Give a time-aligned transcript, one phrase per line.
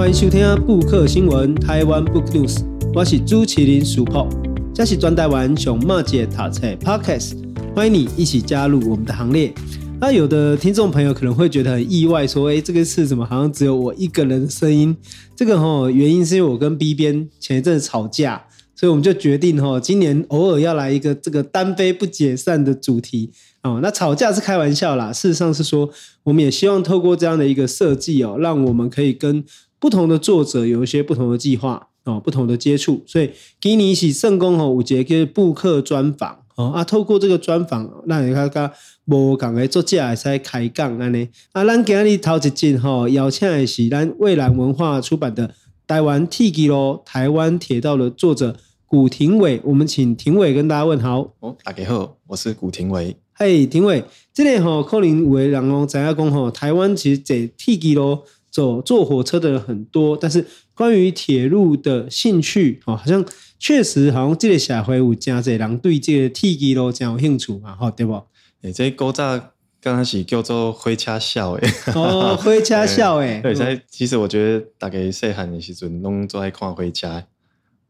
[0.00, 2.64] 欢迎收听布克新闻台湾 Book News，
[2.94, 4.26] 我是朱麒麟 Super，
[4.74, 7.34] 这是专台湾熊猫姐塔册 Podcast，
[7.76, 9.52] 欢迎你一起加入我们的行列。
[10.00, 14.96] 那、有的听众朋友可能会觉得很意外，说：“哎，这个是怎么好像只有我一个人的声音？”
[15.36, 18.42] 这个哈原因是因为我跟 B 编前一阵子吵架，
[18.74, 23.80] 所以我们就决定哈今年偶尔要来一个这个单飞不解散的主题哦。
[23.82, 25.90] 那吵架是开玩笑啦，事实上是说
[26.22, 29.44] 我们也希望透过这样的一个设计哦，让我们可以跟
[29.80, 33.02] 不同的作者有一些不同的计划哦，不同的接触。
[33.06, 36.38] 所以给你一起圣公哦，五节跟布克专访。
[36.56, 38.70] 哦啊，透过这个专访，让你看看
[39.06, 41.26] 无同的作者会使开讲安尼。
[41.52, 45.48] 啊，咱今日头一进吼，邀请的是咱蔚蓝文化出版的
[45.86, 48.54] 《台湾铁枝路台湾铁道》的作者
[48.84, 49.58] 古廷伟。
[49.64, 51.32] 我们请廷伟跟大家问好。
[51.40, 53.16] 哦，大家好，我是古廷伟。
[53.32, 54.04] 嘿，廷伟，
[54.34, 58.18] 这里吼可能有的人拢知影讲吼，台湾其实坐铁枝路
[58.50, 63.24] 走坐火车的人很多，但是关于铁路的兴趣，哦，好像。
[63.62, 68.14] 确实，好像这个社会有真侪人对这个铁枝路真有兴趣嘛，吼，对不？
[68.62, 69.38] 诶、欸，这古早
[69.82, 73.54] 刚开始叫做火车小诶，哦，火车小 诶、欸。
[73.54, 77.22] 对，其实我觉得大家细汉的时阵拢做爱看火车，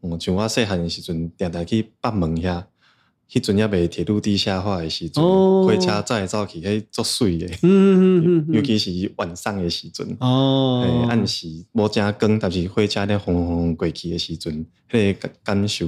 [0.03, 2.65] 嗯，像我细汉的时阵，定定去北门遐。
[3.33, 7.47] 迄阵也未铁路地下化的时阵，火车走来走去，迄足水的。
[8.53, 15.87] 尤其是晚上的时阵，哦，暗时无正光，但是火车咧轰轰轰过去的时阵，迄个感受，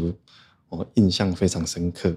[0.68, 2.14] 哦，印象非常深刻。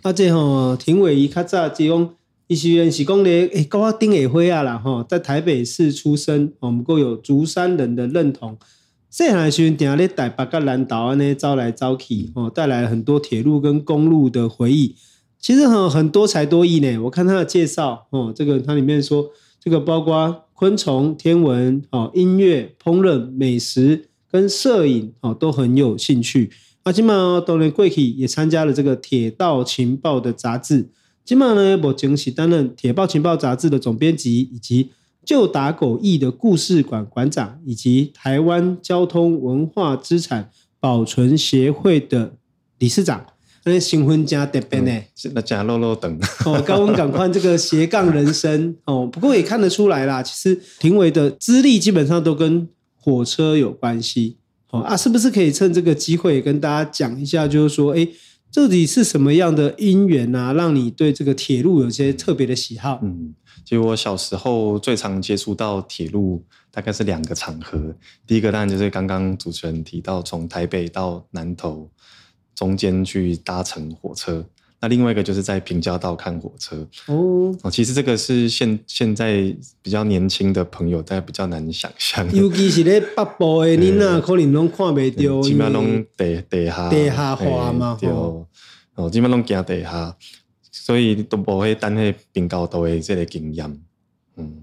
[0.00, 2.14] 啊，这吼，廷伟伊较早只讲，
[2.46, 8.56] 伊是原是讲咧，诶，高阿丁会辉啊啦，吼，在台北市出生，我们够有竹山人的认同。
[9.16, 14.96] 这还是定咧台北跟南投呢，走来走去哦，带来很多铁路跟公路的回忆。
[15.38, 16.98] 其实很很多才多艺呢。
[16.98, 19.26] 我看他的介绍哦，这个它里面说，
[19.60, 26.50] 这个包括昆虫、天文、哦音乐、烹饪、美食跟摄影哦，都很有兴趣。
[26.82, 30.90] 啊，今嘛当然过去也参加了这个《铁道情报》的杂志。
[31.24, 34.90] 今嘛呢，目前是担任《铁道情报》杂志的总编辑以及。
[35.24, 42.34] 旧打狗驿的故事馆馆长，以及台湾交通文化资产保存协会的
[42.78, 43.24] 理事长，
[43.64, 45.02] 那新婚加特别呢，
[45.32, 46.18] 那加漏漏等。
[46.44, 48.76] 哦，高温赶快这个斜杠人生。
[48.84, 54.36] 哦，不过也看得出来啦，其实评委的资历基本上都跟火车有关系。
[54.70, 58.06] 哦啊，是不是可以趁这个机会跟大家讲一下，就是说，哎，
[58.54, 63.00] 到底是什么样的因缘啊，让你对这个铁路有些特别的喜好？
[63.02, 63.34] 嗯。
[63.64, 67.96] 其实我小时候最常接触到铁路，大概是两个场合。
[68.26, 71.90] 第一个当然就是刚刚主持人提到，从台北到南投
[72.54, 74.44] 中间去搭乘火车。
[74.84, 76.86] 那另外一个就是在平交道看火车。
[77.06, 82.30] 哦，其实这个是现现在比较年轻的朋友，大家比较难想象。
[82.36, 88.46] 尤其是在北部的，你那可能拢看不到，基本上拢地地下地下化嘛，对，哦，
[89.10, 90.14] 基本上拢行地下。
[90.70, 93.80] 所以都不会单会冰高都会这类经验，
[94.36, 94.62] 嗯，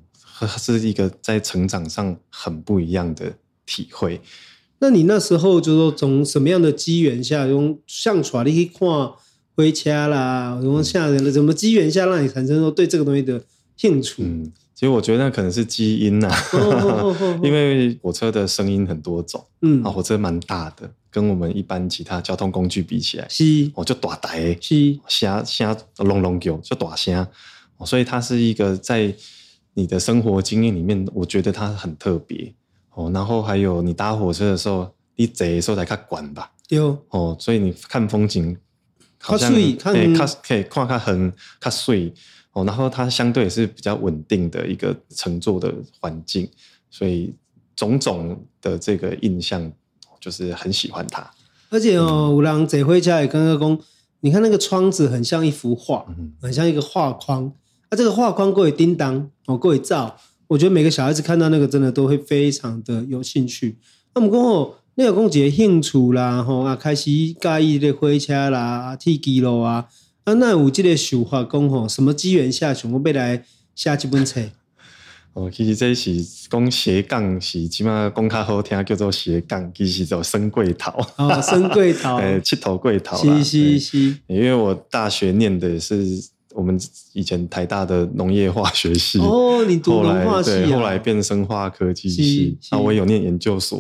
[0.60, 3.34] 是一个在成长上很不一样的
[3.66, 4.22] 体会。
[4.78, 8.88] 那你那时候就说从什么样的机缘下，用像传你去看
[9.56, 13.42] 火车啦，用下人的什么机缘下，让你产生说对这个东西的
[13.76, 14.24] 兴趣？
[14.24, 16.36] 嗯其实我觉得那可能是基因呐、啊，
[17.44, 27.28] 因为火车的声音很多种，嗯，啊，火车蛮大的，跟我们一般其他交通工具比起来，是，哦，就大台，是，声声隆隆叫，就大声，
[27.86, 29.14] 所以它是一个在
[29.76, 32.52] 你的生活经验里面，我觉得它很特别，
[32.96, 36.80] 哦，然后还有你搭火车的时候，你坐的时候才看管吧，对，
[37.10, 38.58] 哦，所以你看风景，
[39.22, 40.00] 好像可以看可
[40.56, 42.14] 以看较远较水。
[42.54, 46.50] 哦，然后它相对也是比较稳定的一个乘坐的环境，
[46.90, 47.34] 所以
[47.78, 49.72] 种种的这个印象
[50.20, 51.32] 就是很喜欢它。
[51.70, 53.80] 而且哦，有人坐火车也刚刚讲，
[54.20, 56.06] 你看那个窗子很像一幅画，
[56.42, 57.54] 很像一个画框。
[57.90, 63.78] 那、啊、这个画框过于叮当哦，过于照，我觉得每个小孩子看到那个真的都会非常的有兴趣。
[64.14, 69.88] 那么过后，那个公姐兴趣啦，吼啊，开始介意的火车啦、铁机路啊。
[70.26, 73.44] 啊，那有即个想法讲吼，什么机缘下想要来
[73.74, 74.40] 写这本册？
[75.34, 80.92] 哦，其实这是讲斜杠，是即码讲较好听，叫做斜杠，其实叫升贵头。
[81.18, 83.18] 哦，升贵头， 呃，七头贵头。
[83.18, 83.98] 是是是。
[84.28, 86.06] 因为我大学念的是
[86.54, 86.80] 我们
[87.14, 89.20] 以前台大的农业化学系。
[89.20, 90.54] 哦，你读农化系啊？
[90.66, 92.58] 对，后来变生化科技系。
[92.72, 93.80] 那我有念研究所，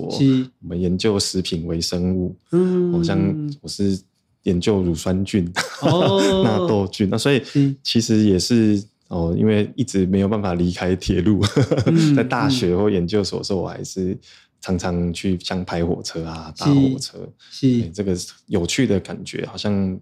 [0.62, 2.36] 我们研究食品微生物。
[2.52, 3.20] 嗯，好像
[3.62, 4.00] 我是。
[4.46, 5.46] 研究乳酸菌、
[6.44, 7.40] 纳、oh, 豆菌，那所以
[7.84, 11.46] 其实也是哦，因为一直没有办法离开铁路，
[11.86, 14.18] 嗯、 在大学或研究所的时候，我还是
[14.60, 17.20] 常常去像拍火车啊、搭火车，
[17.52, 18.18] 是这个
[18.48, 19.96] 有趣的感觉，好像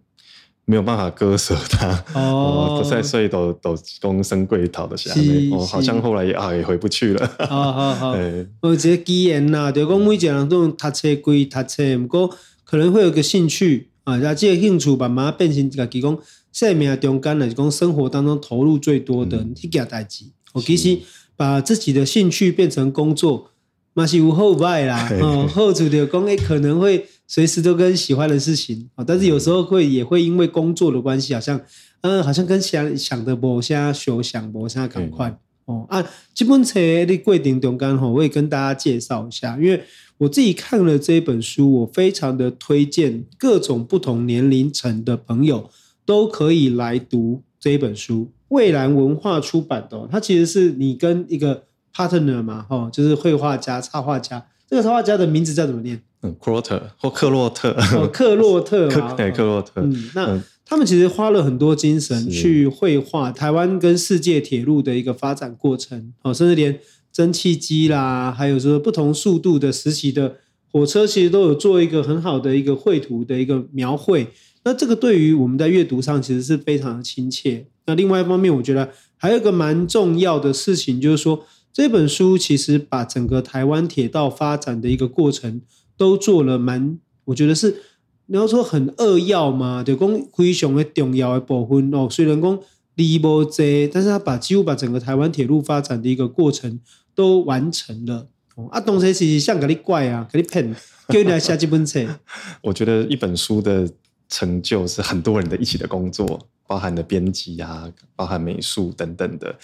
[0.70, 2.04] 没有办法割舍它。
[2.14, 7.32] 哦，不再睡都都公升柜讨的下面，哦，好像后来也啊也回不去了。
[7.40, 8.16] 好好好，
[8.62, 12.30] 我觉得既然呐，就讲每一个人都读册归读册，不过
[12.64, 16.18] 可能会有个兴趣啊，那这个兴趣慢慢变成自己讲
[16.54, 20.26] 生命中间来讲生活当中投入最多的一件代志。
[20.54, 21.00] 我其实
[21.36, 23.50] 把自己的兴趣变成工作，
[23.96, 25.10] 嘛是有好坏啦。
[25.20, 31.62] 哦，后主的讲，诶，可能会随时都跟喜欢的事情啊，但是有时候会也会因为工作的关系，好像，
[32.02, 35.40] 嗯，好像跟想想的无啥相像，无啥赶快。
[35.66, 36.04] 哦啊，
[36.34, 39.84] 这本册的过程中间，我也跟大家介绍一下，因为
[40.18, 45.70] 我自己看了这一本书，我非常的推荐各种不同年龄层的朋友
[46.04, 48.32] 都可以来读这一本书。
[48.48, 54.44] 蔚蓝文化出版的，它其实是你跟一个 partner 嘛，哈，就是绘画家、插画家。
[54.68, 56.02] 这个插画家的名字叫怎么念？
[56.22, 59.82] 嗯，克洛特或克洛特，哦、克洛特 对，克洛特。
[59.82, 66.80] 嗯，那他们其实花了很多精神去绘画台湾跟世界铁路的一个发展过程，哦，甚至连
[67.12, 70.36] 蒸汽机啦，还有说不同速度的时期的
[70.72, 74.28] 火车，其实都有做一个很好的一个绘图的一个描绘。
[74.66, 77.66] 那这个对于我们在阅读上其实是非常的亲切。
[77.86, 85.62] 那另外一方面，我觉得还有一个蛮重要的事情，就是说这本书其实把整个台湾铁道发展的一个过程
[86.00, 87.84] 都做了蛮，我觉得是
[88.26, 92.08] 你要说很扼要嘛，就讲非常的重要的部分哦。
[92.10, 92.60] 虽然讲
[92.96, 96.80] 离不开，但是他把几乎把整个台湾铁路发展的一个过程
[97.14, 98.28] 都完成了。
[98.72, 100.74] 啊，东西其实像给你怪啊，给你骗，
[101.10, 102.04] 叫你来写这本册。
[102.64, 103.88] 我觉得一本书的。
[104.32, 109.56] 成就是很多人的一起的工作，包含的编辑啊，包含美术等等的。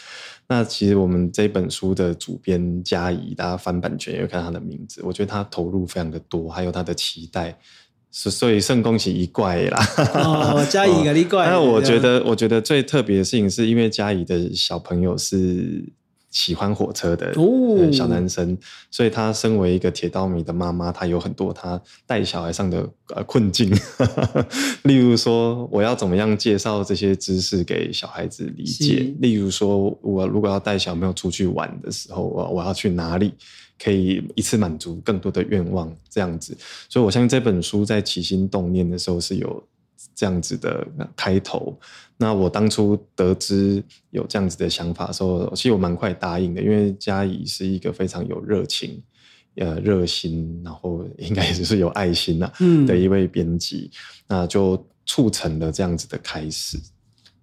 [0.47, 7.55] 那其实我们这本书的主编嘉怡，大家翻版权也会看他的名字，我觉得他投入非常的多，还有他的期待，
[8.09, 9.85] 所以圣恭喜一怪啦。
[10.15, 11.47] 哦，嘉怡 个一怪。
[11.47, 15.93] 那我觉得，我觉得最特别的事情是因为嘉怡的小朋友是。
[16.35, 17.33] 喜欢火车的
[17.93, 18.57] 小男生，哦、
[18.91, 22.85] 所以他身为一个铁道迷的妈妈，她有很多她带小孩上的
[23.15, 23.73] 呃困境。
[24.83, 29.15] 例如说，我要怎么样介绍这些知识给小孩子理解？
[29.21, 33.33] 例如说，我如果要带小朋友出去玩的时候，我我要去哪里
[33.81, 35.89] 可以一次满足更多的愿望？
[36.09, 36.55] 这样子，
[36.89, 39.63] 所以我相信这本书在起心动念的时候是有
[40.13, 40.85] 这样子的
[41.15, 41.79] 开头。
[42.17, 49.01] 那我当初得知有这样子的想法的时候，其实我蛮快答应的，因为嘉怡是一个非常有热情、
[49.57, 52.53] 呃热心，然后应该也是有爱心呐、啊，
[52.87, 53.91] 的一位编辑，
[54.27, 56.79] 嗯、那就促成了这样子的开始。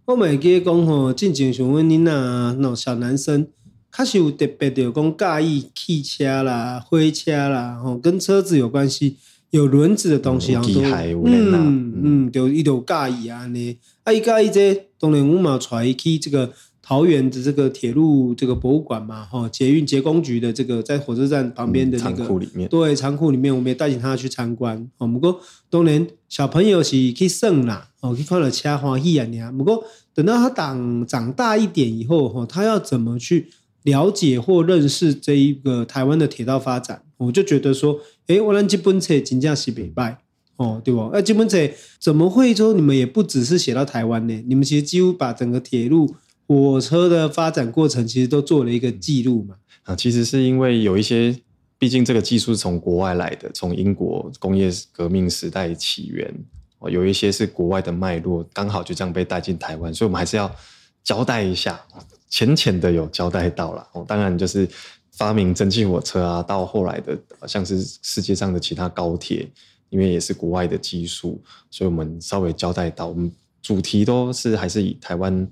[0.07, 3.49] 我每记讲吼，进前询问你呐，那小男生，
[3.91, 9.19] 他是有特别的讲介意汽车啦、火车啦，吼，跟车子有关系。
[9.53, 13.79] 有轮子的东西，然后都嗯嗯，就一种介意啊呢。
[14.05, 16.53] 啊，伊介意这当然阮嘛带伊去这个
[16.83, 24.91] 桃园的这个铁路这个博物馆嘛，哈，捷运捷工局的这个在火车站旁边的那个仓库里面，对，仓库里面，我们也带领他去参观。
[24.99, 25.41] 哦，不过
[25.71, 33.49] 当然小朋友是去耍啦，哦，去看了车欢喜啊，你不过等到他长长大一点以后，哈，他要怎么去
[33.85, 37.03] 了解或认识这一个台湾的铁道发展？
[37.19, 40.22] 我就觉得说，哎，我们这本册真正是袂败
[40.57, 41.11] 哦，对不？
[41.13, 41.59] 那这本册
[41.99, 44.45] 怎么会说你们也不只是写到台湾呢？
[44.47, 46.15] 你们其实几乎把整个铁路
[46.47, 49.57] 火车的发展过程，其实都做了一个记录嘛。
[49.85, 51.37] 啊，其实是因为有一些，
[51.79, 56.33] 毕竟这个技术是从国外来的，从英国工业革命时代起源，
[56.79, 60.55] 哦，有一些是国外的脉络，刚好就这样被带进台湾，所以我们还是要
[61.03, 61.81] 交代一下，
[62.29, 63.89] 浅浅的有交代到了。
[63.93, 64.69] 哦，当然就是。
[65.15, 67.17] 发明蒸汽火车啊，到后来的
[67.47, 69.47] 像是世界上的其他高铁，
[69.93, 71.39] 因为也是国外的技术，
[71.71, 73.31] 所以我们稍微交代到，我们
[73.61, 75.47] 主题都是还是以台湾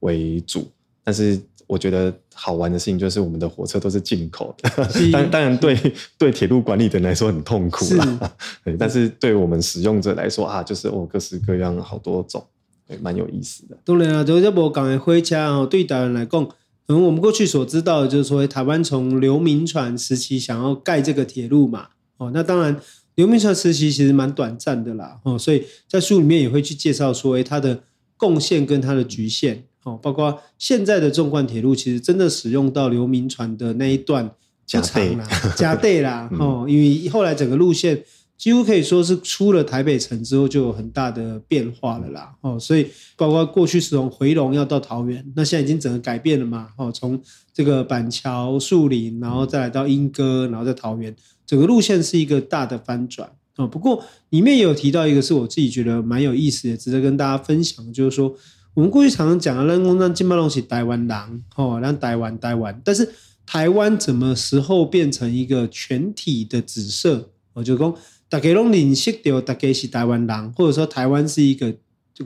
[0.00, 0.70] 为主。
[1.02, 4.70] 但是我觉得好玩的事情就是，我们的火车都是进口的，
[5.10, 5.74] 当当然对
[6.18, 8.36] 对铁路管理的人来说很痛苦啦。
[8.62, 12.44] 对但是对我们使用者来说啊，就是哦各式各样好多种，
[12.86, 13.78] 对，蛮有意思的。
[13.82, 16.46] 当然啊，就是无共的火车哦，对台湾来讲。
[16.88, 22.80] 嗯，我们过去所知道的就是说，台湾从刘铭传时期想要盖这个铁路嘛，哦，那当然
[23.16, 27.82] 刘铭传时期其实蛮短暂的啦，哦，所以在书里面也会去介绍说，诶，他的
[28.16, 38.02] 贡献跟他的局限，哦，包括现在的纵贯铁路，其实真的使用到刘铭传的那一段不长啦，加倍啦， 哦，因为后来整个路线
[38.36, 42.34] 几乎可以说是出了台北城之后就有很大的变化了啦。
[42.42, 46.68] 哦，所以包括过去是从回龙要到桃园，那现在已经整个改变了嘛。
[46.76, 47.20] 哦，从
[47.54, 51.16] 这个板桥树林，然后再来到莺歌，然后在桃园，
[51.46, 53.30] 整个路线是一个大的翻转。
[53.56, 58.34] 哦，不过里面也有提到一个是我自己觉得蛮有意思的，值得跟大家分享，就是说
[58.74, 63.10] 我们过去常常讲的让公让金马龙是台湾狼，哦，让台湾台湾，但是
[63.46, 67.30] 台湾怎么时候变成一个全体的紫色？
[67.54, 67.96] 我就说。
[68.36, 71.74] 大家拢认识到大家是台湾人，或者说台湾是一个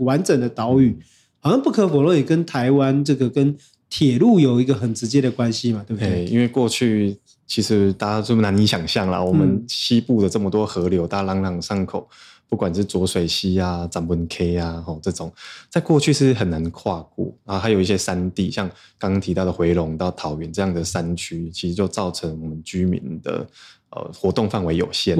[0.01, 0.99] 完整的岛屿，
[1.39, 3.57] 好像不可否认也跟台湾这个跟
[3.89, 6.25] 铁路有一个很直接的关系嘛，对不对？
[6.25, 12.09] 因为过去其实大家这么难以想象啦，我们西部的这么多河流，大家朗朗上口，
[12.49, 15.33] 不管是浊水溪啊、斩文 K 啊，吼这种，
[15.69, 23.47] 在过去是很难跨过，然后还有一些山地，像刚刚提到的回龙到桃园这样的山区，其实就造成我们居民的。
[23.91, 25.17] 呃，活动范围有限，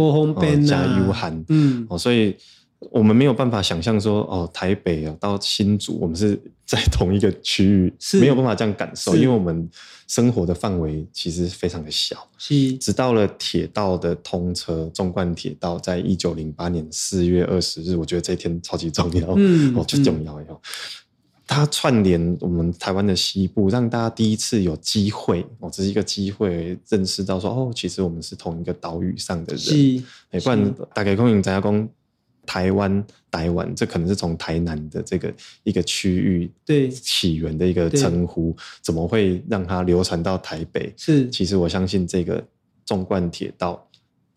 [0.65, 2.37] 加 U 寒，嗯，哦，所以
[2.79, 9.69] 我们没有办法想象说，哦，台北啊到新竹，我们是在同一个区域，是没有办法这样感受，因为我们
[10.07, 12.17] 生活的范围其实非常的小。
[12.39, 20.61] 是，直到了铁道的通车，纵贯铁道在一九零八年四月二十日，我觉得这一天超级重要，嗯，哦，最重要哟。
[21.51, 29.59] 它串联我们台湾的西部，让大家第一次有机会哦，这是一个机会认识到说哦，其实我们是同一个岛屿上的人。
[29.59, 30.01] 是，
[30.45, 31.89] 不然大概可能大家讲
[32.47, 40.95] 台湾、台湾，这可能是从台南的这个一个区域对起源的一个称呼，怎么会让它流传到台北？
[40.97, 42.47] 是，其实我相信这个
[42.85, 43.89] 纵贯铁道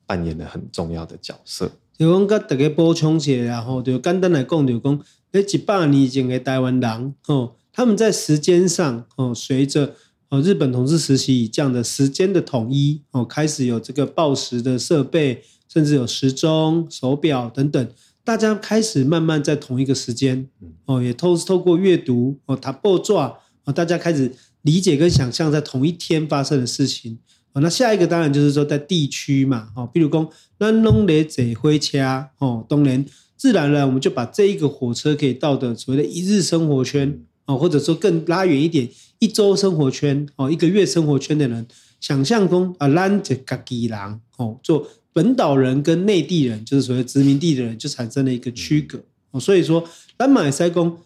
[0.08, 1.72] 扮演了很重要的角色。
[1.96, 5.00] 就讲跟大家补充一下，然后就简单来讲，就讲。
[5.33, 9.95] 哎，几百年前的台湾人哦，他们在时间上哦，随着
[10.29, 17.87] 哦日本统治时期以这样的时间的统一哦，开始有这个报时的设备，甚至有时钟、手表等等，
[18.23, 20.47] 大家开始慢慢在同一个时间
[20.85, 23.39] 哦，也透透过阅读哦，他报纸哦，
[23.73, 27.17] 大家开始理解跟想象在同一天发生的事情
[27.53, 27.61] 哦。
[27.61, 31.97] 那下一个当然就是说在地区嘛哦，比如讲咱拢咧坐火车
[32.37, 33.03] 哦，当然。
[33.43, 38.88] 自然而然，我们就把这一个火车可以到的所谓的一日生活圈啊，或者说更拉远一点，
[39.19, 41.67] 一周生活圈哦，一个月生活圈的人，
[42.00, 44.00] 想象中啊，咱这家己人
[44.38, 49.39] 哦，做本岛人跟内地人，就是所谓殖民地的人，就产生了一个区隔哦。
[49.41, 49.83] 所以说，
[50.17, 50.97] 咱马塞公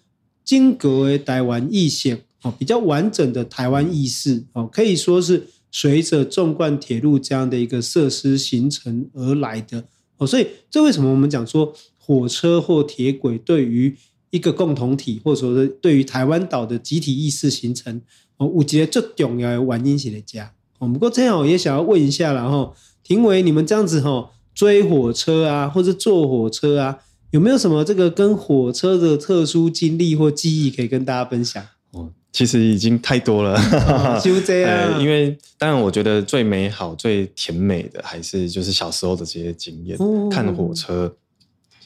[0.45, 9.83] 金格为台湾意识哦，比较完整的台湾意识哦，可以说是随着纵贯铁路这样的一个设施形成而来的
[10.17, 10.27] 哦。
[10.27, 11.73] 所以，这为什么我们讲说？
[12.07, 13.93] 火车或铁轨对于
[14.29, 18.01] 一个共同体，或者说是对于台湾岛的集体意识形成，
[18.37, 20.39] 哦，我觉得最重要的原因是在这。
[20.79, 22.73] 哦，不过这样我也想要问一下，然后
[23.03, 26.99] 庭维，你们这样子哈追火车啊，或者坐火车啊，
[27.31, 31.61] 有没有什么这个跟火车的特殊经历或记忆可以跟大家分享？
[31.91, 34.99] 哦，其实已经太多了，哦、就这样。
[35.03, 41.13] 因为当然，我觉得最美好、最甜美的还是就是小时候的这些经验，哦、看火车。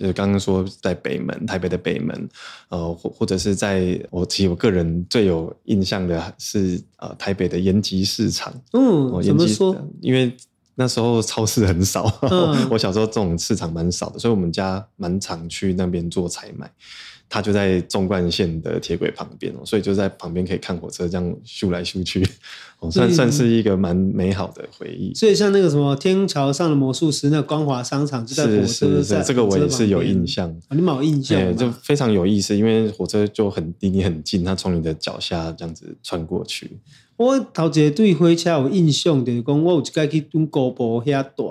[0.01, 2.27] 就是刚刚说在北门，台北的北门，
[2.70, 8.51] 呃，或或者是在我其实我个人最有印象的是呃台北的延吉市场。
[8.74, 9.77] 嗯，怎么说？
[10.01, 10.36] 因为
[10.74, 16.67] 那时候超市很少，嗯、我小时候这种市场蛮少的，所以我们家蛮常去那边做采买。
[17.34, 22.22] 它就在纵贯线的铁轨旁边哦，所以就在旁边可以看火车这样咻来咻去，
[22.80, 25.14] 哦，算算是一个蛮美好的回忆。
[25.14, 30.50] 所以像那个什么天桥上的魔术师，那个光华商场就在火车是是是，这个我也是有印象。
[30.68, 36.70] 哦、你蛮有印象，对，就非常有意思，因为火车就很离你很近，它从你的脚下这样子穿过去。
[37.16, 41.50] 我头一个对火车有印象就是，讲我有一次去跟姑婆遐住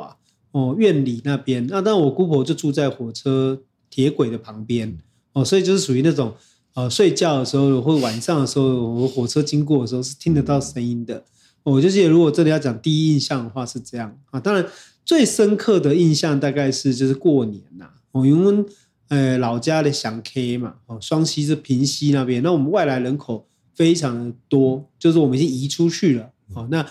[0.53, 1.67] 哦，院里那边。
[1.69, 4.99] 那当然我姑婆就住在火车铁轨的旁边。
[5.33, 6.35] 哦，所以就是属于那种，
[6.75, 11.25] 呃，睡觉的时候或者晚上的时候，我火车经过的时候是听得到声音的。
[11.63, 14.41] 我就记得，如果这里要讲第一印象的话是这样啊。
[14.41, 14.67] 当然，
[15.05, 18.65] 最深刻的印象大概是就是过年呐，哦，因为
[19.09, 26.31] 呃老家的祥 K 嘛，哦，双溪是平溪那边，那我们外来人口非常的多，就是我们已经移出去了。
[26.55, 26.85] 哦，那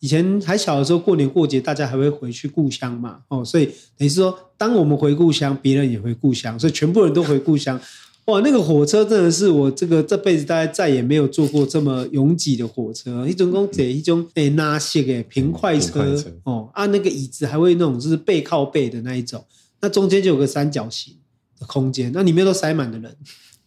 [0.00, 4.38] 以前还小的时候，过年过节大家还会回去故乡嘛，哦，所以等于是说。
[4.58, 7.78] 当我们回故乡，别人也回故乡，所以全部人都回故乡。
[8.24, 13.28] 哇，那个火车真的是我这个这辈子大概再也没有坐过这么拥挤的火车。
[13.28, 19.44] 一种公车，一种诶拉线诶平快车哦，啊，那个椅子还会那种就是背靠背的那一种，
[19.82, 21.12] 那中间就有个三角形
[21.60, 23.14] 的空间，那里面都塞满了人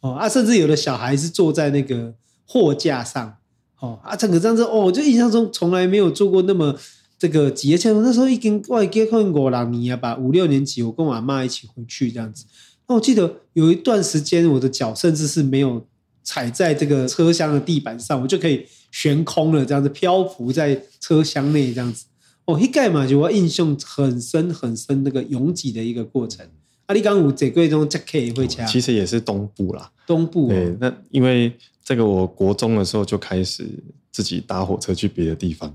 [0.02, 2.16] 哦，啊，甚至有的小孩是坐在那个
[2.48, 3.38] 货架上
[3.80, 6.76] 哦，啊，整个这样子哦，就印象中从来没有做过那么。
[7.22, 12.46] 这个几年前，那时候已经外结婚五六年了吧，五六年级，我跟我阿妈一起回去这样子。
[12.88, 15.86] 那我记得有一段时间，我的脚甚至是没有
[16.24, 22.06] 踩在这个车厢的地板上，我就可以悬空了，这样子漂浮在车厢内这样子。
[22.46, 26.48] 哦，一盖嘛，就我印象很深很深，那个拥挤的一个过程。
[26.86, 30.50] 阿里刚五这贵中 Jack 会抢，其实也是东部啦，东部、哦。
[30.52, 31.54] 对，那因为
[31.90, 33.68] 这个，我国中的时候就开始
[34.12, 35.74] 自己搭火车去别的地方，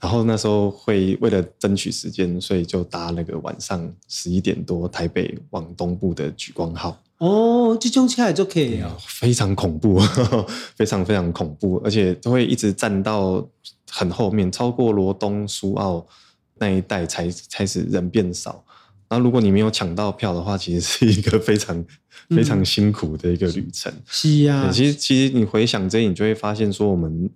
[0.00, 6.96] 然后那时候会为了争取时间，所以就搭那个晚上十一点多台北往东部的莒光号。
[7.18, 9.98] 哦，这种车就可以啊，非常恐怖，
[10.78, 13.44] 非常非常恐怖，而且都会一直站到
[13.90, 16.06] 很后面，超过罗东、苏澳
[16.54, 18.64] 那一带才开始人变少。
[19.12, 21.84] 那如果你没有抢到票的话，其实是一个非常
[22.30, 23.92] 非常辛苦的一个旅程。
[23.92, 27.28] 嗯、是啊，其实其实你回想这，你就会发现说，我们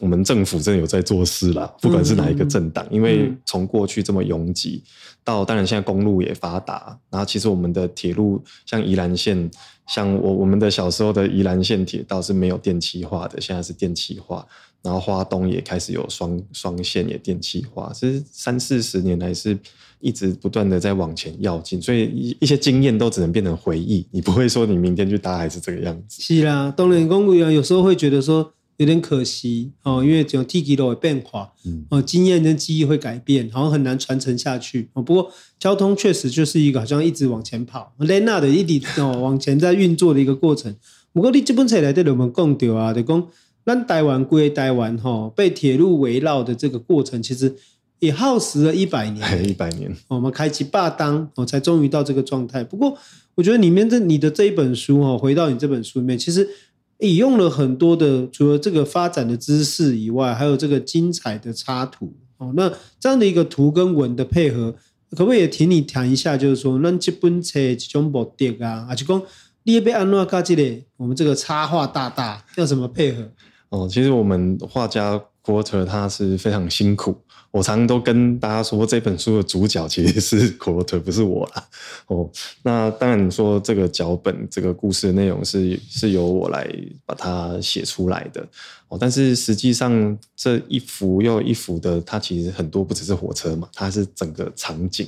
[0.00, 4.82] 我们政府真的有在做事啦，不管是哪一个政党，嗯、因为从过去这么拥挤，
[5.22, 9.50] 到当然现在公路也发达，然后其实我们的铁路像宜兰线，
[9.86, 14.46] 像我我们的小时候的宜兰线铁道是没有电气化的，现在是电气化。
[14.82, 19.58] 然后花东也开始有双双线也电气化，其实三四十年来是
[19.98, 26.20] 一直不断的在往前要进，所以一一些经验都只能变成回忆，你不会说你明天去搭还是这个样子。
[26.20, 31.52] 是啦，当然公务员有时候会觉得说有点可惜哦，因为只有 T K 都会变化，
[31.90, 34.88] 哦，经验跟记忆会改变，好像很难传承下去。
[34.94, 40.74] 哦，不过交通确实就是一个好像一直往前跑，雷纳的一直哦 往前在运作的一个过程。
[41.12, 43.28] 不过你这本书来对我们讲到啊，就讲。
[43.66, 47.56] 咱台湾归台湾哈，被铁路围绕的这个过程，其实
[47.98, 49.48] 也耗时了一百年。
[49.48, 52.62] 一百年，我们开启霸当，哦，才终于到这个状态。
[52.62, 52.94] 不过，
[53.36, 56.46] 我觉得里面这你的这一本书哈，回到你这本书里面，其实
[57.00, 62.14] 引用了很多的，除了这个发展的知识以外，还有这个精彩的插图。
[62.38, 64.74] 哦，那这样的一个图跟文的配合，
[65.10, 66.36] 可不可以也请你谈一下？
[66.36, 69.22] 就是说，那这本册这种目的啊，还是讲
[69.62, 73.30] 你也被安诺卡这里，我们这个插画大大要怎么配合？
[73.70, 77.16] 哦，其实我们画家 Quarter 他是非常辛苦。
[77.54, 81.64] 我常常都跟大家说，这本书的主角其实是 Quarter，不是我啦。
[82.08, 82.28] 哦，
[82.64, 86.68] 那当然说这个脚本、这个故事的内容是是由我来
[87.06, 88.44] 把它写出来的。
[88.88, 95.06] 哦，但是实际上这一幅又一幅的，它其实很多不只是火车嘛，它是整个场景。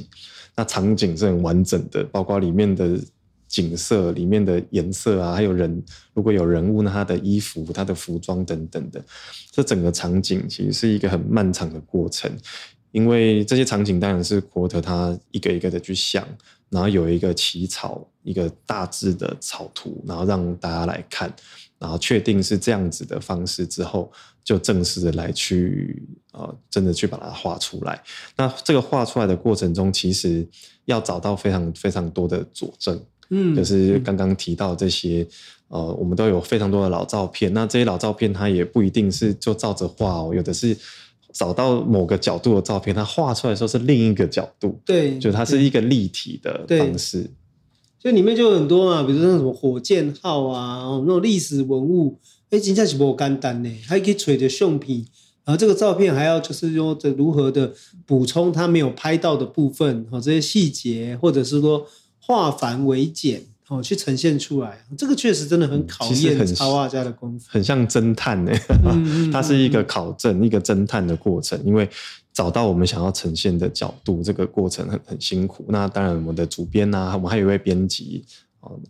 [0.55, 2.97] 那场景是很完整的，包括里面的。
[3.57, 9.03] 景色里面的颜色啊，还有人，如果有人物，那他的衣服、他的服装等等的，
[9.51, 12.31] 这整个场景其实是一个很漫长的过程。
[12.93, 16.23] 因为这些场景当然是郭特他一个一个的去想，
[16.69, 21.35] 然后有一个起草一个大致的草图，然后让大家来看，
[21.79, 24.13] 然后确定是这样子的方式之后，
[24.45, 28.03] 就正式的来去呃，真的去把它画出来。
[28.37, 30.47] 那这个画出来的过程中，其实
[30.85, 33.03] 要找到非常非常多的佐证。
[33.31, 35.27] 嗯，就是刚刚提到这些，
[35.69, 37.53] 呃，我们都有非常多的老照片。
[37.53, 40.77] 那这些老照片，它也不一定是就照着画哦，有的是
[41.33, 44.81] 找到某个角度的照片，它画出来的时候是另一个角度。
[44.85, 47.29] 对，就它是一个立体的方式。
[47.99, 52.17] 所以里面就有很多嘛，比如说那什么火箭号啊，那种历史文物，
[52.51, 55.05] 哎，真正是不简单呢，还可以垂着相片，
[55.45, 57.73] 然后这个照片还要就是说这如何的
[58.07, 61.85] 补充它没有拍到的部分，好，这些细节，或者是说。
[62.27, 68.53] 化繁为简，哦，去呈现出来，这个确实真的很考验插画家的功夫，很像侦探呢。
[69.33, 71.89] 它是一个考证、一个侦探的过程，因为
[72.33, 75.65] 找到我们想要呈现的角度，这个过程很很辛苦。
[75.69, 78.25] 那当然，我们的主编呐、啊，我们还有一位编辑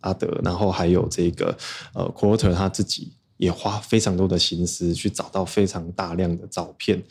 [0.01, 1.55] 阿德，然后还有这个
[1.93, 7.03] 呃 Quarter 他自己也花非常多的心思去找到非常大量的照片，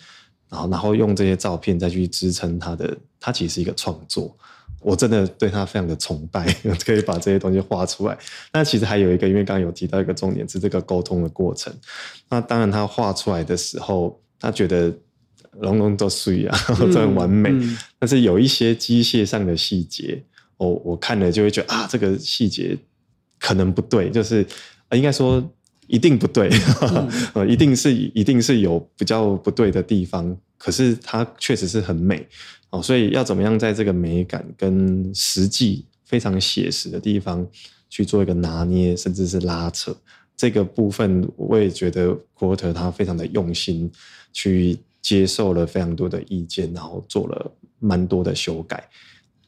[0.49, 4.35] 然后然后用这些照片再去支撑他的，他其实是一个创作。
[4.85, 6.45] 我真的对他非常的崇拜，
[6.85, 8.15] 可以把这些东西画出来。
[8.53, 11.73] 那其实还有一个，因为刚刚有提到一个重点是这个沟通的过程。
[12.29, 14.93] 那当然，他画出来的时候，他觉得
[15.59, 17.49] 龙龙都碎啊， 很完美。
[17.49, 20.23] 嗯嗯、但是有一些机械上的细节，
[20.57, 22.77] 我我看了就会觉得啊，这个细节
[23.39, 24.45] 可能不对，就是
[24.91, 25.43] 应该说
[25.87, 26.47] 一定不对，
[27.33, 30.37] 嗯、一定是一定是有比较不对的地方。
[30.57, 32.27] 可是它确实是很美。
[32.81, 37.45] 所以要怎么样在这个美感跟实际非常写实的地方
[37.89, 39.95] 去做一个拿捏，甚至是拉扯，
[40.35, 43.91] 这个部分我也觉得 Quarter 他非常的用心，
[44.33, 48.89] 去接受了非常多的意见，然后做了蛮多的修改。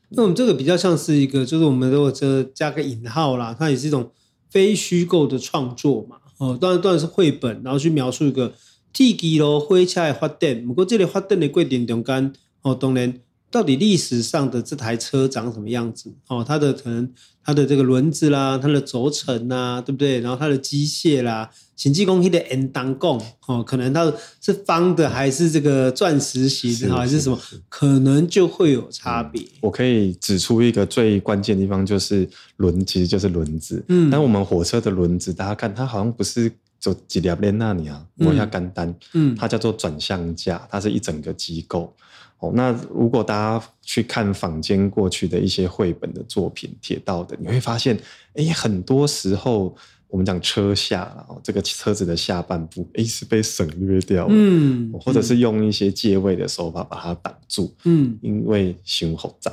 [0.09, 4.11] 那我们这个比较像是一个，就是我们如果这加个引号啦，它也是一种
[4.49, 6.17] 非虚构的创作嘛。
[6.37, 8.53] 哦，当然当然是绘本，然后去描述一个。
[8.93, 13.13] 铁轨路火车的发电，不过这里发电的过程中间，哦，当然。
[13.49, 16.13] 到底历史上的这台车长什么样子？
[16.27, 17.09] 哦，它的可能
[17.41, 20.19] 它的这个轮子啦，它的轴承呐，对不对？
[20.19, 27.39] 然后它的机械啦，行机工艺的 N 当贡哦，可能它是方的还是这个钻石形还是什么？
[27.69, 29.41] 可能就会有差别。
[29.41, 29.47] 嗯。
[29.61, 33.81] 我可以指出一个最关键的地方，就是轮，其实就是轮子。
[33.87, 38.93] 嗯，但我们火车的轮子，大家看它好像不是就几条链那里啊，摸一下干单。
[39.13, 41.95] 嗯，它叫做转向架，它是一整个机构。
[42.39, 47.97] 哦，那如果大家去看坊间过去的一些绘本的作品，铁道的，你会发现，
[48.35, 49.75] 哎，很多时候
[50.07, 59.51] 我们讲车下，哦，这个车子的下半部，哎，是被省略掉了，嗯，或者是用一些借位的手法把它挡住，嗯，因为胸口胀，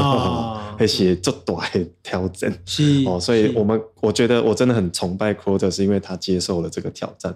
[0.00, 7.34] 啊，而且这多还挑战，是哦，所以我们我觉得我真的很崇拜 Quote，是因为他接受了这个挑战。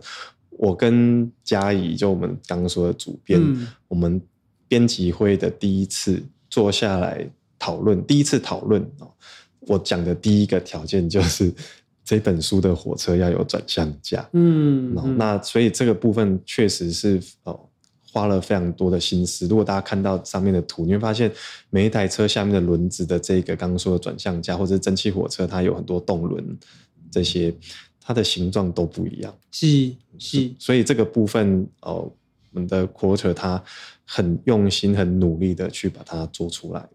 [0.50, 4.22] 我跟嘉怡，就我们刚刚说的主编，嗯、我们。
[4.68, 9.10] 编辑会的第一次坐下来讨论，第一次讨论哦，
[9.60, 11.52] 我讲的第一个条件就是
[12.04, 17.58] 这本书的火车要有转向架，嗯，那所以这个部分确实是哦
[18.12, 19.46] 花了非常多的心思。
[19.46, 21.30] 如果大家看到上面的图，你会发现
[21.68, 26.56] 每一台车下面的轮子的这个刚刚说的转向架，或者是蒸汽火车，它有很多动轮，
[27.10, 27.54] 这些
[28.00, 32.12] 它的形状都不一样，是是，所以这个部分哦，我
[32.56, 33.62] 我们的 Quarter 它。
[34.08, 36.90] 很用心、很努力的去把它做出来了。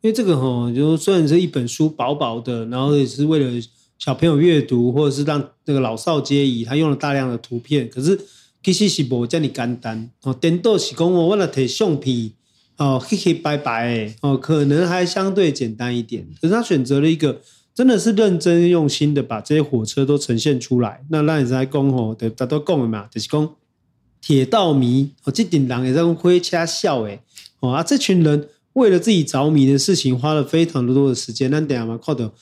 [0.00, 3.62] 因为这个哈，就虽然是一本书薄薄的，然后也是为了
[4.00, 7.88] 小朋友阅读，或者是让那个老少皆宜，他用了大量的图片。
[7.88, 8.18] 可是
[8.64, 10.34] 其实是无这么简单哦。
[10.34, 12.32] 颠倒是讲我为了提相片
[12.78, 16.26] 哦，黑黑白白哦，可能还相对简单一点。
[16.42, 17.40] 可是他选择了一个
[17.72, 21.04] 真的是认真用心的把这些火车都呈现出来。
[21.10, 23.54] 那让你在讲吼，得大都讲了嘛，就是讲。
[24.26, 27.20] 铁道迷，哦，这顶狼也在用灰掐笑诶，
[27.60, 31.48] 哦啊，这群人为了自己着迷的事情，花了非常多的时间。
[31.48, 32.32] 那等下嘛，靠的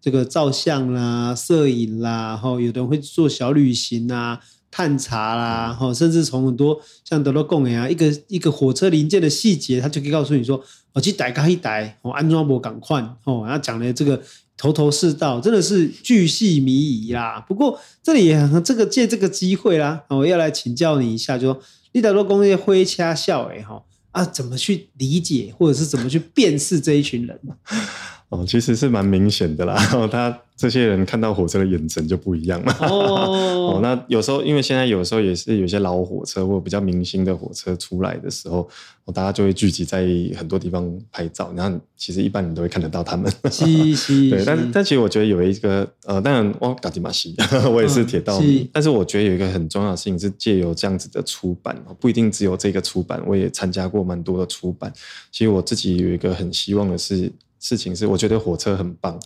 [0.00, 4.40] 这个照相啦、摄影啦，然后，有的人会做小旅行啊、
[4.74, 10.60] 探查啦，哈，甚至从很多像德罗贡呀，一个一个火车零件的细节，他就可以告诉你说，
[10.94, 14.20] 我，去改改一逮，我，安装不赶快，哦，然后讲的这个。
[14.56, 17.44] 头头是道，真的是巨细靡遗啦。
[17.48, 21.60] 不过这里也这个借这个机会啦，我要来请教你一下，就说
[21.90, 23.82] 你在做工业灰掐笑诶哈
[24.12, 27.36] 啊，怎么去理解或者是怎么去辨识这一群人？
[28.34, 29.74] 哦，其实是蛮明显的啦。
[29.74, 32.72] 然 后他这些人看到火车的眼神就不一样了。
[32.82, 38.68] 哦，哦，那有时候因为现在有时候也是有些老火车或比较明星的火车出来的时候，
[39.12, 41.52] 大家就会聚集在很多地方拍照。
[41.56, 43.32] 然后其实一般人都会看得到他们。
[43.50, 44.30] 是 是。
[44.30, 47.36] 对，但但其实我觉得有一个呃，当然我嘎吉马西，
[47.72, 48.60] 我也是铁道迷。
[48.60, 54.92] 嗯、但是我觉得有一个很重要的事情是借由这样子的出版，不一定只有这个出版，我也参加过蛮多的出版。
[55.30, 57.30] 其实我自己有一个很希望的是。
[57.64, 59.18] 事情是，我觉得火车很棒，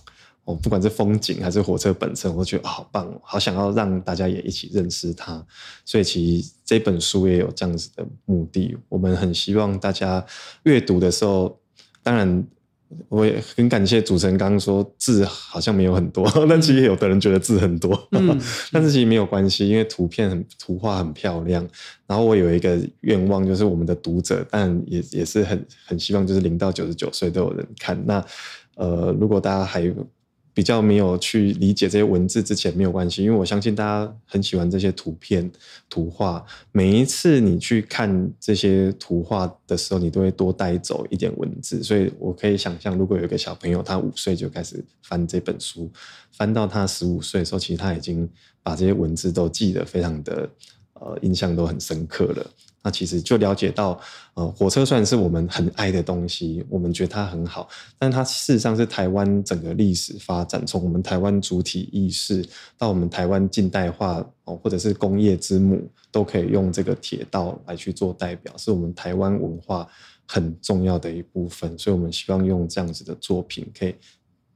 [0.44, 5.44] 我，不管是风景还是火车本身，我觉得好棒，好想要让大家也一起认识它。
[5.84, 10.24] 所以其实这本书也有这样子的目的，我们很希望大家
[10.62, 11.58] 阅读的时候，
[12.00, 12.46] 当然
[13.08, 18.38] 我也很感谢主持人刚刚说字好像没有很多， 但其实有的人觉得字很多，嗯、
[18.72, 21.66] 但是其实没有关系，因为图片很图画很漂亮。
[22.06, 28.02] 然后我有一个愿望，就是我们的读者，但也也是很很希望，就是零到九十九岁都有人看。
[28.06, 28.24] 那
[28.76, 29.82] 呃，如果大家还
[30.58, 35.48] 比较没有去理解这些文字之前，没有关系，因为我相信大家很喜欢这些图片、
[35.88, 36.44] 图画。
[36.72, 41.80] 每一次你去看这些图画的时候，你都会多带走一点文字。
[41.84, 45.88] 所以我可以想象，如果有一个小朋友，他五岁就开始翻这本书，
[46.32, 48.28] 翻到他十五岁的时候，其实他已经
[48.60, 50.50] 把这些文字都记得非常的。
[51.00, 52.44] 呃，印象都很深刻了。
[52.88, 54.00] 那其实就了解到，
[54.32, 62.42] 呃，火车虽然是我们很爱的东西，我们觉得它很好，但它事实上是台湾整个历史发展，从我们台湾主体意识
[62.78, 69.86] 到我们台湾近代化哦，或者是工业之母，都可以用这个铁道来去做代表，是我们台湾文化
[70.26, 71.78] 很重要的一部分。
[71.78, 73.94] 所以，我们希望用这样子的作品，可以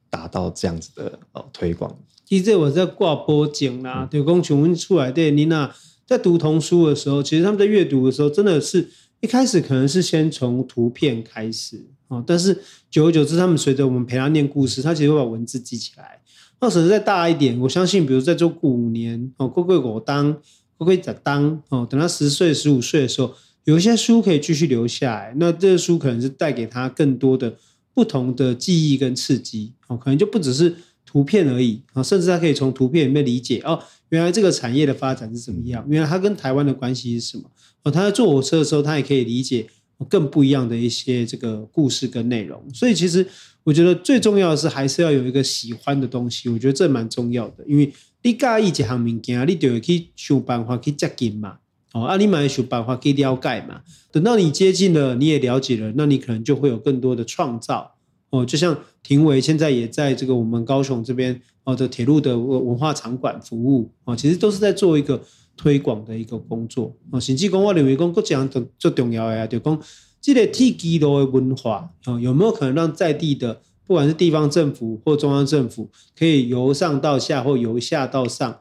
[0.09, 1.95] 达到这样子的呃推广。
[2.25, 5.71] 其实我在挂波景啦，对公询问出来的你那。
[6.13, 8.87] 在读童书的时候，其实他们在阅读的时候，真的是
[9.21, 12.55] 一开始可能是先从图片开始啊，但是
[12.91, 16.21] 久而久之，他们随着我们陪他念故事，他其实会把文字记起来。
[16.61, 20.35] 那甚至再大一点，我相信，比如在做五年哦，过过我当
[20.77, 23.33] 过过在当哦，等他十岁、十五岁的时候，
[23.65, 25.35] 有一些书可以继续留下来。
[25.39, 27.57] 那这个书可能是带给他更多的
[27.95, 30.77] 不同的记忆跟刺激哦，可能就不只是。
[31.13, 37.45] 图片而已啊，甚至他可以从图片里面理解哦，原来这个产业的发展是怎么样，原来它跟台湾的关系是什么
[37.83, 37.91] 哦。
[37.91, 39.67] 他在坐火车的时候，他也可以理解
[40.09, 42.65] 更不一样的一些这个故事跟内容。
[42.73, 43.27] 所以其实
[43.63, 51.59] 我觉得最重要的是还是要有一个喜欢的东西，我觉得这蛮重要的，因为你介意一项物件，你就会去想办法去接近嘛。
[51.93, 53.83] 哦，啊，你嘛想办法去了解嘛。
[54.11, 57.93] 等到你接近了，你也了解了，那你可能就会有更多的创造。
[58.33, 65.23] 哦，就像庭维现在也在这个我们高雄这边哦的铁路的文化场馆服务哦，其实都是在做一个
[65.55, 67.21] 推广的一个工作哦。
[67.21, 69.79] 甚至讲我认为讲各讲都最重要的啊，就讲
[70.19, 78.61] 这个铁基路的文化哦，有没有可能让在地的不管是地方政府或中央政府，可以由上到下或由下到上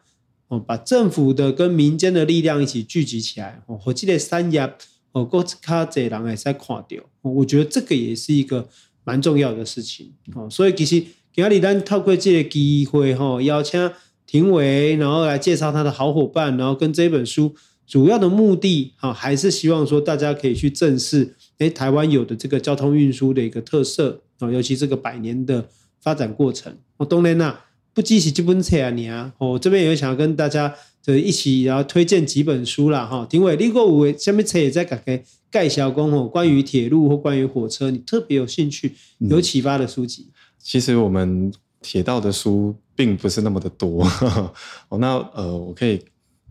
[0.49, 4.73] 哦，把政府的跟民间的力量一起聚集起来哦，或这个产业
[5.13, 6.85] 哦，更加多人会使看到，
[7.21, 8.67] 我觉得这个也是一个。
[9.03, 13.91] 蛮重要的事情，哦，所以其实今日咱透过这个机会，哈，邀请
[14.27, 17.55] 庭伟，然后来介绍他的好伙伴，然后跟这本书
[17.87, 25.67] 主要的目的，哈，还是希望说大家可以去正视，诶，台湾有的这个交通运输的一个特色，啊，尤其这个百年的
[25.99, 26.77] 发展过程。
[26.97, 35.23] 我当然啦，不只是这本册啊，你啊，我这边也想要跟大家就一起，然后推荐几本书啦，哈，庭维，你果有什么册也在讲给。
[35.51, 40.29] 盖小工哦，关于铁路或关于火车，你特别有兴趣、有启发的书籍。
[40.29, 44.03] 嗯、其实我们铁道的书并不是那么的多
[44.87, 44.97] 哦。
[44.97, 46.01] 那呃，我可以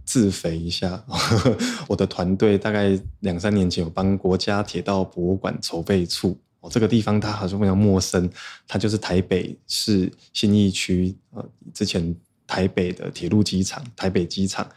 [0.04, 1.02] 自肥一下，
[1.88, 8.28] 我的团队大概两三年前有帮国家铁道博物馆筹备处哦，这个地方它好像非常陌生，
[8.68, 12.14] 它就是台北市新义区呃，之前
[12.46, 14.68] 台北的铁路机场，台北机厂。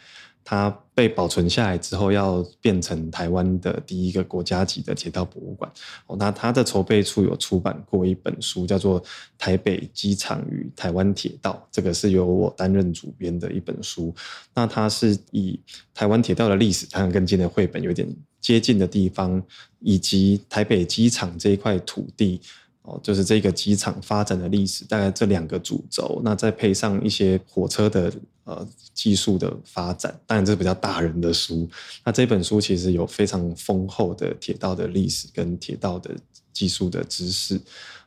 [0.44, 5.72] 它被保存下来之后，要变成台湾的第一个国家级的铁道博物馆。
[6.08, 9.02] 哦，那它的筹备处有出版过一本书，叫做
[9.38, 14.14] 《台北机场与台湾铁道》，这个是由我担任主编的一本书。
[14.54, 15.60] 那它是以
[15.94, 18.08] 台湾铁道的历史，它跟今天的绘本有点
[18.42, 19.42] 接近的地方，
[19.80, 22.42] 以及台北机场这一块土地。
[22.86, 28.12] 哦，就是这个机场发展的历史，大概这两个主轴，那再配上一些火车的
[28.46, 31.70] 呃技术的发展，当然这是比较大人的书。
[32.04, 36.12] 那这本书其实有非常丰厚的铁道的历史跟铁道的
[36.52, 37.60] 技术的知识。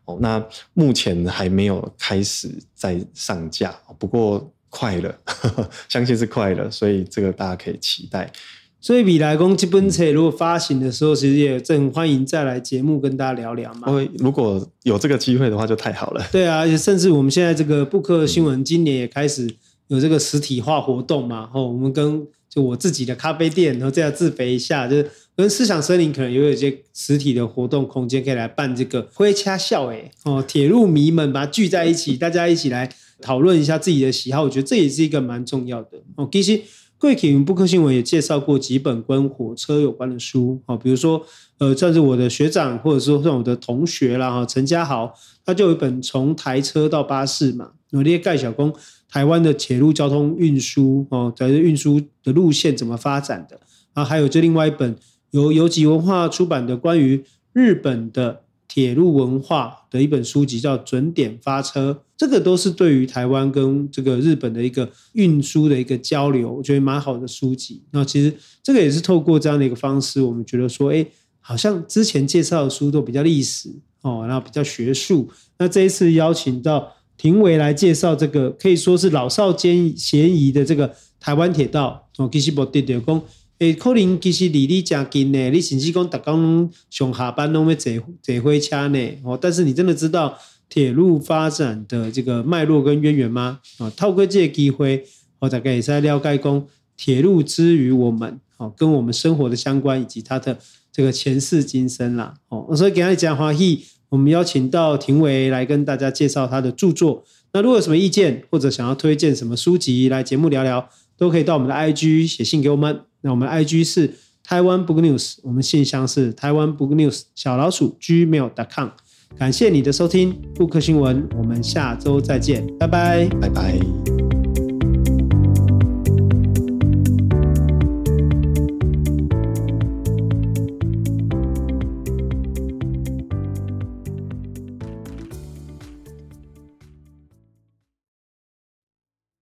[0.05, 0.41] 哦，那
[0.73, 8.31] 目前还没有开始在上架，不过快了，呵呵，相信是快了，所以这个大家可以期待。
[8.79, 13.89] 所以未来公这本册如果发行的时候，其实也正欢迎再来节目跟大家聊聊嘛。
[14.19, 16.25] 如果有这个机会的话，就太好了。
[16.31, 19.53] 对啊，而且甚至我们现在这个布克新闻今年也开始
[19.89, 21.51] 有这个实体化活动嘛。
[21.55, 36.29] 哦，我们跟就我自己的咖啡店，然后这样自肥一下，就是跟思想森林可能也有一些实体的活动空间，可以来办这个灰掐笑哎哦，铁路迷们把它聚在一起，大家一起来讨论一下自己的喜好，我觉得这也是一个蛮重要的哦。
[36.31, 36.61] 其实。
[36.99, 41.23] 贵体布克新闻也介绍过几本跟火车有关的书啊，比如说，
[41.59, 45.13] 呃，算是我的学长，或者说像我的同学啦，哈，陈家豪，
[45.45, 48.75] 他就有一本从台车到巴士嘛，那列盖小工
[49.11, 53.61] 台湾的铁路交通运输哦，在运输的路线怎么发展的，
[53.93, 54.97] 啊，还有这另外一本
[55.33, 58.43] 由游击文化出版的关于日本的。
[58.77, 67.81] 铁路文化的一本书籍叫《准点发车》，这个都是对于台湾跟这个日本的一个运输的一个交流，我觉得蛮好的书籍。
[67.93, 68.31] 那其实
[68.63, 71.07] 这个也是透过这样的一个方式，我们觉得说，哎，
[71.41, 73.71] 好像之前介绍的书都比较历史
[74.03, 75.27] 哦，然后比较学术。
[75.59, 83.23] 那这一次邀请到庭维来介绍这个，可以说是老少皆咸宜的这个台湾铁道哦，其实不对的讲。
[83.59, 88.99] 诶，可能其实离你家近呢，你甚至讲逐工上下班拢要坐坐火车呢。
[89.25, 90.37] 哦，但是你真的知道
[90.69, 93.61] 铁路发展的这个脉络跟渊源吗？
[93.79, 95.03] 啊，透过这个机会，
[95.39, 96.67] 我大概也是在了解讲
[96.99, 100.59] 铁路之于我们，哦，跟我们生活的相关以及它的
[100.93, 102.35] 这个前世今生啦。
[102.49, 107.25] 哦，所以给大家讲欢喜，我们邀请到庭维来跟大家介绍他的著作。
[107.55, 113.01] 那如果有什么意见或者想要推荐什么书籍来节目聊聊，都可以到我们的 IG 写信给我们。
[113.27, 118.91] 那我们 IG 是台湾 Book News，我们信箱是台湾 Book News 小老鼠 Gmail.com。
[119.37, 124.16] 感谢你的收听，布克新闻，我们下周再见，拜拜，拜拜。